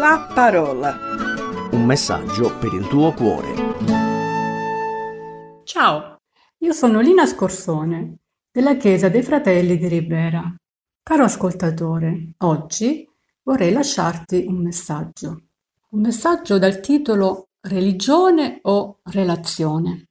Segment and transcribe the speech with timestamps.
[0.00, 0.96] La parola.
[1.72, 3.74] Un messaggio per il tuo cuore.
[5.64, 6.16] Ciao,
[6.56, 8.16] io sono Lina Scorsone
[8.50, 10.54] della Chiesa dei Fratelli di Ribera.
[11.02, 13.06] Caro ascoltatore, oggi
[13.42, 15.42] vorrei lasciarti un messaggio.
[15.90, 20.08] Un messaggio dal titolo Religione o relazione.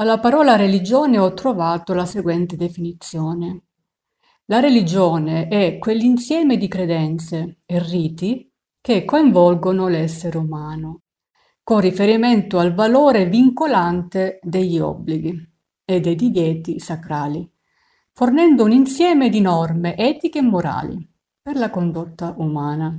[0.00, 3.66] Alla parola religione ho trovato la seguente definizione.
[4.46, 8.47] La religione è quell'insieme di credenze e riti
[8.88, 11.02] che coinvolgono l'essere umano,
[11.62, 15.46] con riferimento al valore vincolante degli obblighi
[15.84, 17.46] e dei divieti sacrali,
[18.14, 21.06] fornendo un insieme di norme etiche e morali
[21.42, 22.98] per la condotta umana.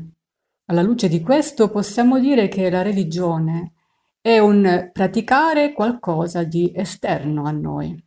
[0.65, 3.73] Alla luce di questo possiamo dire che la religione
[4.21, 7.99] è un praticare qualcosa di esterno a noi.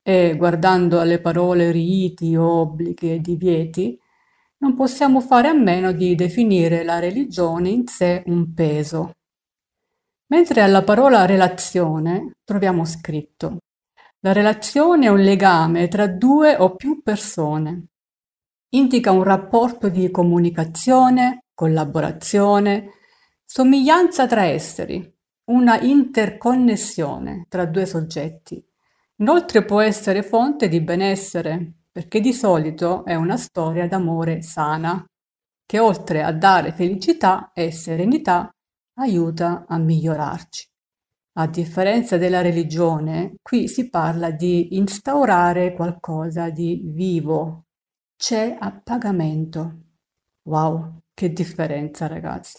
[0.00, 4.00] E guardando alle parole riti, obblighi e divieti,
[4.58, 9.12] non possiamo fare a meno di definire la religione in sé un peso.
[10.26, 13.58] Mentre alla parola relazione troviamo scritto
[14.22, 17.86] la relazione è un legame tra due o più persone.
[18.70, 22.94] Indica un rapporto di comunicazione, collaborazione,
[23.44, 25.08] somiglianza tra esseri,
[25.50, 28.60] una interconnessione tra due soggetti.
[29.18, 35.04] Inoltre può essere fonte di benessere, perché di solito è una storia d'amore sana,
[35.66, 38.50] che oltre a dare felicità e serenità
[38.98, 40.66] aiuta a migliorarci.
[41.38, 47.66] A differenza della religione, qui si parla di instaurare qualcosa di vivo.
[48.16, 49.82] C'è a pagamento.
[50.42, 52.58] Wow, che differenza ragazzi.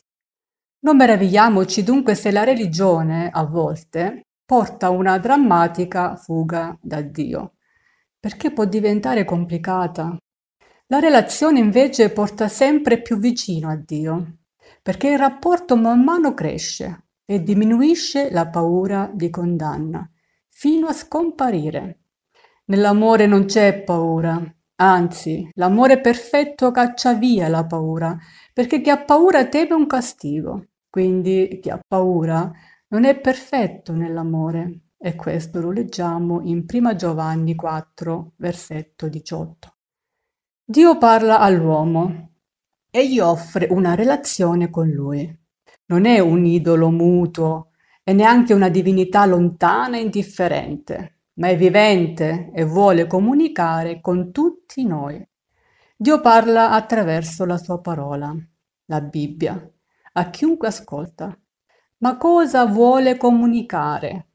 [0.81, 7.55] Non meravigliamoci dunque se la religione, a volte, porta una drammatica fuga da Dio,
[8.19, 10.17] perché può diventare complicata.
[10.87, 14.39] La relazione invece porta sempre più vicino a Dio,
[14.81, 20.09] perché il rapporto man mano cresce e diminuisce la paura di condanna,
[20.49, 21.99] fino a scomparire.
[22.65, 24.41] Nell'amore non c'è paura,
[24.75, 28.17] anzi, l'amore perfetto caccia via la paura,
[28.51, 30.65] perché chi ha paura teme un castigo.
[30.89, 32.51] Quindi chi ha paura
[32.87, 39.75] non è perfetto nell'amore e questo lo leggiamo in 1 Giovanni 4, versetto 18.
[40.65, 42.31] Dio parla all'uomo
[42.91, 45.33] e gli offre una relazione con lui.
[45.85, 47.71] Non è un idolo muto
[48.03, 54.83] e neanche una divinità lontana e indifferente, ma è vivente e vuole comunicare con tutti
[54.85, 55.25] noi.
[55.95, 58.35] Dio parla attraverso la sua parola,
[58.85, 59.71] la Bibbia,
[60.13, 61.35] a chiunque ascolta.
[61.99, 64.28] Ma cosa vuole comunicare?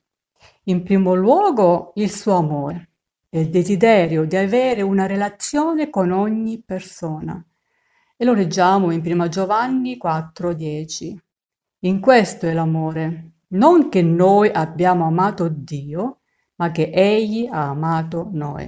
[0.67, 2.93] In primo luogo il suo amore
[3.29, 7.45] e il desiderio di avere una relazione con ogni persona.
[8.17, 11.19] E lo leggiamo in 1 Giovanni 4:10.
[11.81, 16.21] In questo è l'amore, non che noi abbiamo amato Dio,
[16.55, 18.65] ma che Egli ha amato noi.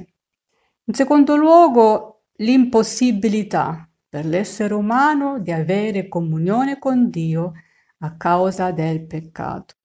[0.84, 7.52] In secondo luogo, l'impossibilità per l'essere umano di avere comunione con Dio
[8.00, 9.76] a causa del peccato.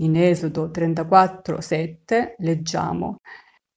[0.00, 3.18] In Esodo 34, 7 leggiamo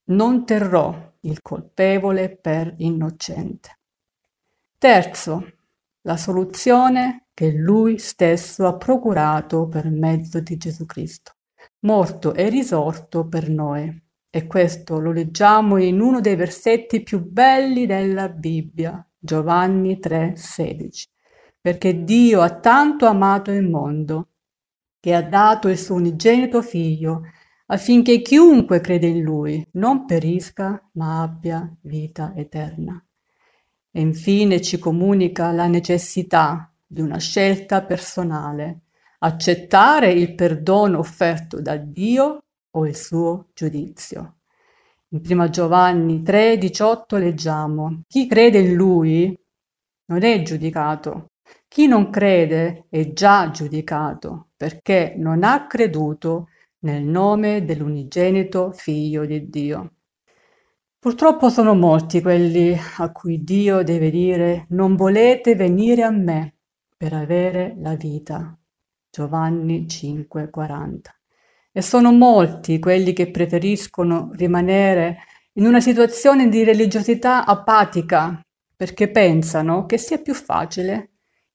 [0.05, 3.79] Non terrò il colpevole per innocente.
[4.77, 5.45] Terzo,
[6.03, 11.33] la soluzione che lui stesso ha procurato per mezzo di Gesù Cristo,
[11.79, 14.01] morto e risorto per noi.
[14.29, 21.05] E questo lo leggiamo in uno dei versetti più belli della Bibbia, Giovanni 3:16.
[21.59, 24.29] Perché Dio ha tanto amato il mondo
[25.03, 27.23] che ha dato il suo unigenito figlio
[27.65, 33.05] affinché chiunque crede in lui non perisca ma abbia vita eterna.
[33.91, 38.83] E infine ci comunica la necessità di una scelta personale,
[39.19, 44.37] accettare il perdono offerto da Dio o il suo giudizio.
[45.09, 49.37] In 1 Giovanni 3, 18 leggiamo, chi crede in lui
[50.05, 51.32] non è giudicato,
[51.73, 56.49] chi non crede è già giudicato perché non ha creduto
[56.81, 59.93] nel nome dell'unigenito figlio di Dio.
[60.99, 66.57] Purtroppo sono molti quelli a cui Dio deve dire non volete venire a me
[66.95, 68.55] per avere la vita.
[69.09, 71.09] Giovanni 5:40
[71.71, 75.17] e sono molti quelli che preferiscono rimanere
[75.53, 78.39] in una situazione di religiosità apatica
[78.75, 81.12] perché pensano che sia più facile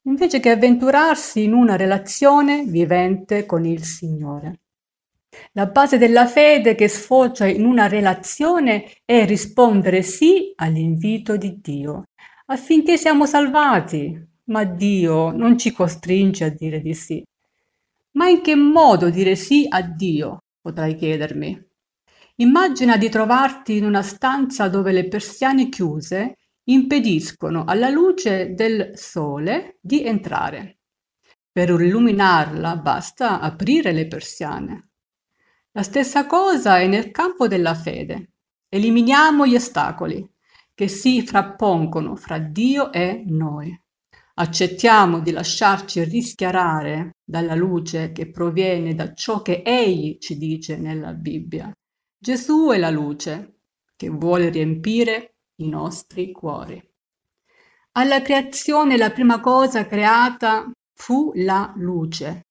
[0.09, 4.61] invece che avventurarsi in una relazione vivente con il Signore.
[5.53, 12.05] La base della fede che sfocia in una relazione è rispondere sì all'invito di Dio
[12.47, 17.23] affinché siamo salvati, Ma Dio non ci costringe a dire di sì.
[18.13, 20.39] Ma in che modo dire sì a Dio?
[20.59, 21.67] potrai chiedermi.
[22.37, 26.37] Immagina di trovarti in una stanza dove le persiane chiuse
[26.69, 30.79] impediscono alla luce del sole di entrare.
[31.51, 34.91] Per illuminarla basta aprire le persiane.
[35.73, 38.33] La stessa cosa è nel campo della fede.
[38.69, 40.27] Eliminiamo gli ostacoli
[40.75, 43.77] che si frappongono fra Dio e noi.
[44.35, 51.13] Accettiamo di lasciarci rischiarare dalla luce che proviene da ciò che Egli ci dice nella
[51.13, 51.73] Bibbia.
[52.17, 53.63] Gesù è la luce
[53.97, 56.83] che vuole riempire i nostri cuori.
[57.93, 62.43] Alla creazione la prima cosa creata fu la luce.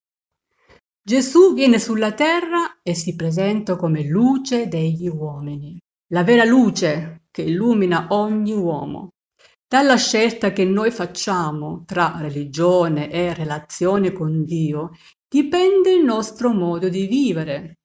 [1.01, 5.77] Gesù viene sulla terra e si presenta come luce degli uomini,
[6.11, 9.09] la vera luce che illumina ogni uomo.
[9.65, 14.91] Dalla scelta che noi facciamo tra religione e relazione con Dio
[15.29, 17.75] dipende il nostro modo di vivere,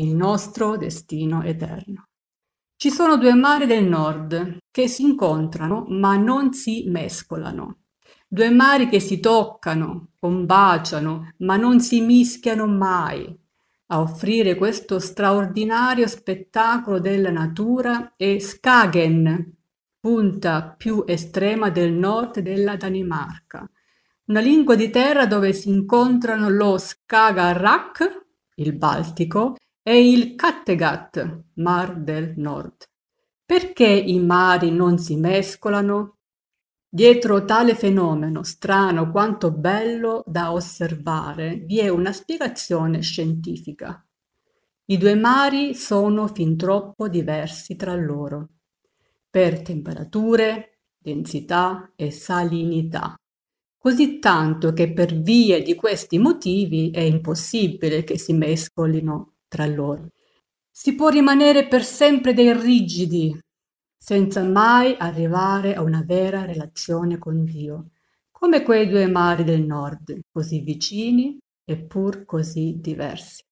[0.00, 2.07] il nostro destino eterno.
[2.80, 7.78] Ci sono due mari del nord che si incontrano ma non si mescolano.
[8.28, 13.36] Due mari che si toccano, combaciano, ma non si mischiano mai.
[13.86, 19.56] A offrire questo straordinario spettacolo della natura è Skagen,
[19.98, 23.68] punta più estrema del nord della Danimarca.
[24.26, 29.56] Una lingua di terra dove si incontrano lo Skagerrak, il Baltico,
[29.88, 32.90] e il Kattegat, Mar del Nord.
[33.42, 36.18] Perché i mari non si mescolano?
[36.86, 44.06] Dietro tale fenomeno, strano quanto bello da osservare, vi è una spiegazione scientifica.
[44.90, 48.56] I due mari sono fin troppo diversi tra loro,
[49.30, 53.14] per temperature, densità e salinità,
[53.78, 60.10] così tanto che per vie di questi motivi è impossibile che si mescolino tra loro.
[60.70, 63.36] Si può rimanere per sempre dei rigidi,
[63.96, 67.90] senza mai arrivare a una vera relazione con Dio,
[68.30, 73.42] come quei due mari del nord, così vicini eppur così diversi.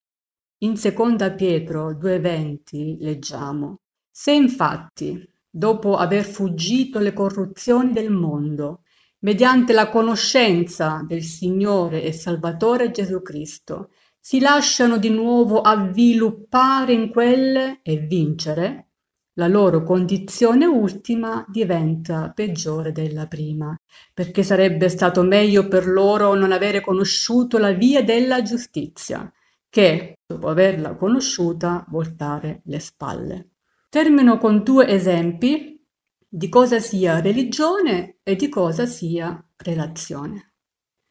[0.58, 8.82] In seconda Pietro 2,20 leggiamo: Se infatti, dopo aver fuggito le corruzioni del mondo,
[9.18, 13.90] mediante la conoscenza del Signore e Salvatore Gesù Cristo,
[14.26, 18.88] si lasciano di nuovo avviluppare in quelle e vincere,
[19.34, 23.72] la loro condizione ultima diventa peggiore della prima,
[24.12, 29.32] perché sarebbe stato meglio per loro non avere conosciuto la via della giustizia,
[29.70, 33.50] che, dopo averla conosciuta, voltare le spalle.
[33.88, 35.80] Termino con due esempi
[36.28, 40.54] di cosa sia religione e di cosa sia relazione.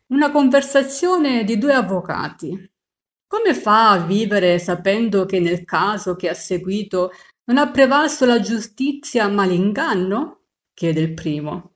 [0.08, 2.74] Una conversazione di due avvocati
[3.36, 7.12] come fa a vivere sapendo che nel caso che ha seguito
[7.46, 10.44] non ha prevalso la giustizia ma l'inganno?
[10.74, 11.74] chiede il primo.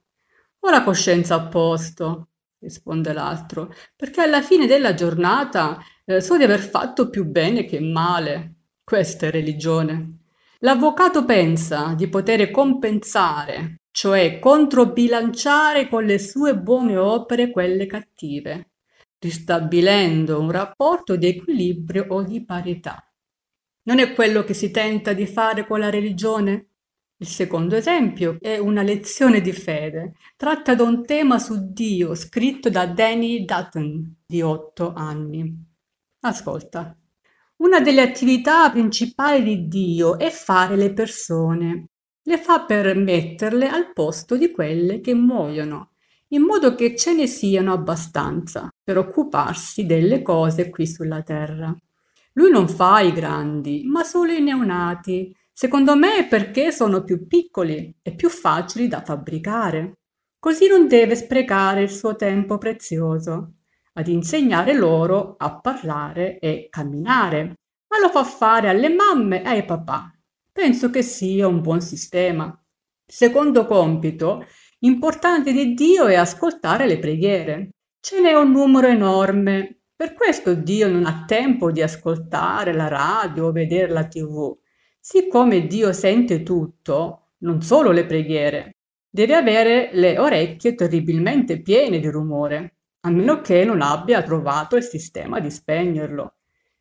[0.59, 2.29] Ho la coscienza a posto,
[2.59, 7.81] risponde l'altro, perché alla fine della giornata eh, so di aver fatto più bene che
[7.81, 8.53] male.
[8.81, 10.19] Questa è religione.
[10.59, 18.69] L'avvocato pensa di poter compensare, cioè controbilanciare con le sue buone opere quelle cattive
[19.19, 23.03] ristabilendo un rapporto di equilibrio o di parità.
[23.83, 26.67] Non è quello che si tenta di fare con la religione?
[27.17, 30.13] Il secondo esempio è una lezione di fede.
[30.37, 35.53] Tratta da un tema su Dio scritto da Danny Dutton, di otto anni.
[36.21, 36.95] Ascolta.
[37.57, 41.87] Una delle attività principali di Dio è fare le persone.
[42.23, 45.91] Le fa per metterle al posto di quelle che muoiono
[46.29, 51.75] in modo che ce ne siano abbastanza per occuparsi delle cose qui sulla terra.
[52.33, 55.35] Lui non fa i grandi, ma solo i neonati.
[55.51, 59.97] Secondo me perché sono più piccoli e più facili da fabbricare.
[60.39, 63.53] Così non deve sprecare il suo tempo prezioso
[63.93, 67.57] ad insegnare loro a parlare e camminare,
[67.87, 70.09] ma lo fa fare alle mamme e ai papà.
[70.51, 72.57] Penso che sia un buon sistema.
[73.05, 74.45] Secondo compito
[74.81, 77.71] Importante di Dio è ascoltare le preghiere.
[77.99, 79.81] Ce n'è un numero enorme.
[79.93, 84.57] Per questo Dio non ha tempo di ascoltare la radio o vedere la tv.
[84.97, 88.77] Siccome Dio sente tutto, non solo le preghiere,
[89.09, 94.83] deve avere le orecchie terribilmente piene di rumore, a meno che non abbia trovato il
[94.83, 96.35] sistema di spegnerlo.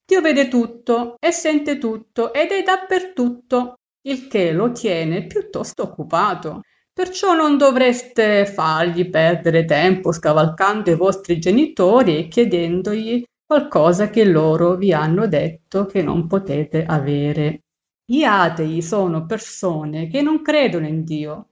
[0.04, 6.60] Dio vede tutto e sente tutto ed è dappertutto, il che lo tiene piuttosto occupato
[6.98, 14.74] Perciò non dovreste fargli perdere tempo scavalcando i vostri genitori e chiedendogli qualcosa che loro
[14.74, 17.62] vi hanno detto che non potete avere.
[18.04, 21.50] Gli atei sono persone che non credono in Dio.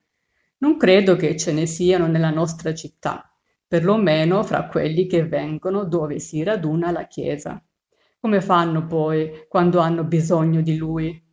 [0.58, 3.32] Non credo che ce ne siano nella nostra città,
[3.68, 7.64] perlomeno fra quelli che vengono dove si raduna la Chiesa.
[8.18, 11.24] Come fanno poi quando hanno bisogno di Lui?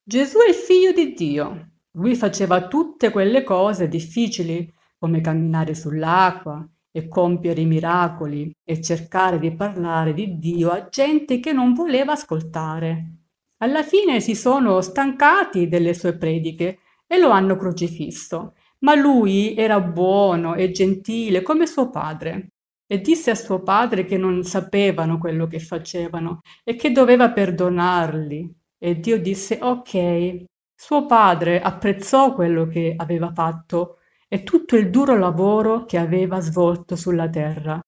[0.00, 6.66] Gesù è il figlio di Dio lui faceva tutte quelle cose difficili, come camminare sull'acqua
[6.90, 12.12] e compiere i miracoli e cercare di parlare di Dio a gente che non voleva
[12.12, 13.12] ascoltare.
[13.58, 19.80] Alla fine si sono stancati delle sue prediche e lo hanno crocifisso, ma lui era
[19.80, 22.48] buono e gentile come suo padre
[22.86, 28.54] e disse a suo padre che non sapevano quello che facevano e che doveva perdonarli.
[28.78, 30.44] E Dio disse ok,
[30.76, 36.96] suo padre apprezzò quello che aveva fatto e tutto il duro lavoro che aveva svolto
[36.96, 37.80] sulla terra.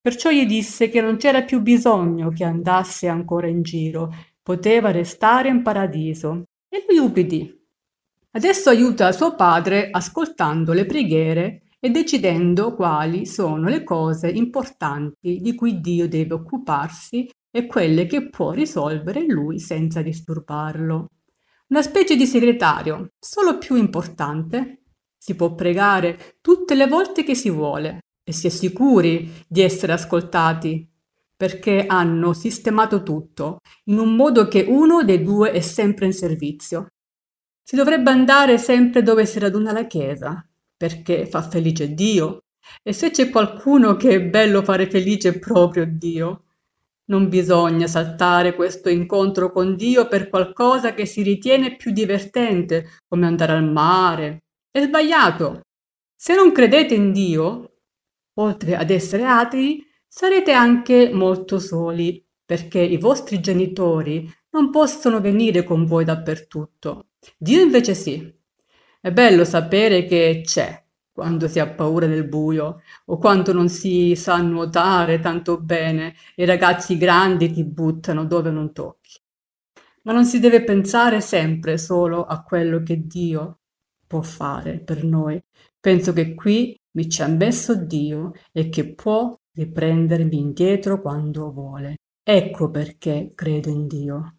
[0.00, 5.48] Perciò gli disse che non c'era più bisogno che andasse ancora in giro, poteva restare
[5.48, 6.42] in paradiso.
[6.68, 7.62] E lui ubbidì.
[8.32, 15.54] Adesso aiuta suo padre ascoltando le preghiere e decidendo quali sono le cose importanti di
[15.54, 21.06] cui Dio deve occuparsi e quelle che può risolvere lui senza disturbarlo.
[21.74, 24.84] Una specie di segretario, solo più importante.
[25.18, 29.90] Si può pregare tutte le volte che si vuole e si è sicuri di essere
[29.92, 30.88] ascoltati,
[31.36, 36.86] perché hanno sistemato tutto in un modo che uno dei due è sempre in servizio.
[37.60, 42.44] Si dovrebbe andare sempre dove si raduna la Chiesa, perché fa felice Dio.
[42.84, 46.44] E se c'è qualcuno che è bello fare felice proprio Dio,
[47.06, 53.26] non bisogna saltare questo incontro con Dio per qualcosa che si ritiene più divertente, come
[53.26, 54.44] andare al mare.
[54.70, 55.60] È sbagliato.
[56.14, 57.80] Se non credete in Dio,
[58.34, 65.64] oltre ad essere atei, sarete anche molto soli, perché i vostri genitori non possono venire
[65.64, 67.08] con voi dappertutto.
[67.36, 68.32] Dio invece sì.
[69.00, 70.83] È bello sapere che c'è,
[71.14, 76.42] quando si ha paura del buio o quando non si sa nuotare tanto bene e
[76.42, 79.20] i ragazzi grandi ti buttano dove non tocchi.
[80.02, 83.60] Ma non si deve pensare sempre solo a quello che Dio
[84.08, 85.40] può fare per noi.
[85.78, 91.94] Penso che qui mi ci ha messo Dio e che può riprendermi indietro quando vuole.
[92.24, 94.38] Ecco perché credo in Dio.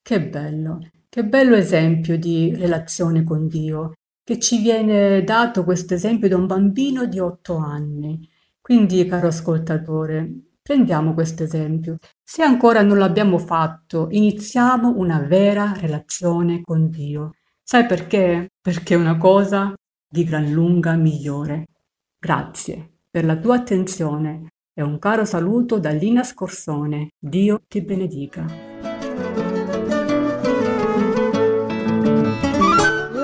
[0.00, 0.80] Che bello,
[1.10, 3.92] che bello esempio di relazione con Dio
[4.32, 8.26] che ci viene dato questo esempio da un bambino di otto anni.
[8.60, 10.30] Quindi, caro ascoltatore,
[10.62, 11.98] prendiamo questo esempio.
[12.22, 17.32] Se ancora non l'abbiamo fatto, iniziamo una vera relazione con Dio.
[17.62, 18.52] Sai perché?
[18.60, 19.74] Perché è una cosa
[20.08, 21.66] di gran lunga migliore.
[22.18, 27.10] Grazie per la tua attenzione e un caro saluto da Lina Scorsone.
[27.18, 28.71] Dio ti benedica.